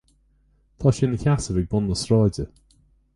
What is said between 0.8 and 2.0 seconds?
sé ina sheasamh ag bun na